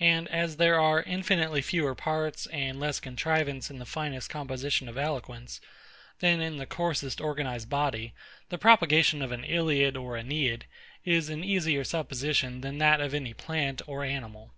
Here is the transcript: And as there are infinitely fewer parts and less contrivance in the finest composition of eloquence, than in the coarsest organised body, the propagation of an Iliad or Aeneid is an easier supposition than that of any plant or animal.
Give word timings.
And 0.00 0.28
as 0.28 0.56
there 0.56 0.80
are 0.80 1.02
infinitely 1.02 1.60
fewer 1.60 1.94
parts 1.94 2.46
and 2.46 2.80
less 2.80 3.00
contrivance 3.00 3.68
in 3.68 3.78
the 3.78 3.84
finest 3.84 4.30
composition 4.30 4.88
of 4.88 4.96
eloquence, 4.96 5.60
than 6.20 6.40
in 6.40 6.56
the 6.56 6.64
coarsest 6.64 7.20
organised 7.20 7.68
body, 7.68 8.14
the 8.48 8.56
propagation 8.56 9.20
of 9.20 9.30
an 9.30 9.44
Iliad 9.44 9.94
or 9.94 10.16
Aeneid 10.16 10.64
is 11.04 11.28
an 11.28 11.44
easier 11.44 11.84
supposition 11.84 12.62
than 12.62 12.78
that 12.78 13.02
of 13.02 13.12
any 13.12 13.34
plant 13.34 13.82
or 13.86 14.04
animal. 14.04 14.52